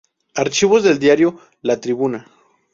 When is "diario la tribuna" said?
0.97-2.25